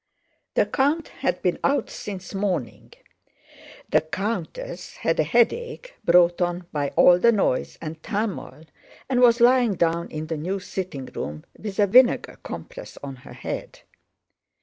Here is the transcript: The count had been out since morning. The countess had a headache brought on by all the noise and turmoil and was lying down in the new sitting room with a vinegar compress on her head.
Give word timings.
The 0.55 0.65
count 0.65 1.09
had 1.09 1.43
been 1.43 1.59
out 1.63 1.91
since 1.91 2.33
morning. 2.33 2.93
The 3.91 4.01
countess 4.01 4.95
had 4.95 5.19
a 5.19 5.23
headache 5.23 5.93
brought 6.03 6.41
on 6.41 6.65
by 6.71 6.89
all 6.95 7.19
the 7.19 7.31
noise 7.31 7.77
and 7.83 8.01
turmoil 8.01 8.63
and 9.07 9.21
was 9.21 9.39
lying 9.39 9.75
down 9.75 10.09
in 10.09 10.25
the 10.25 10.37
new 10.37 10.59
sitting 10.59 11.05
room 11.05 11.45
with 11.55 11.77
a 11.77 11.85
vinegar 11.85 12.39
compress 12.41 12.97
on 13.03 13.17
her 13.17 13.33
head. 13.33 13.81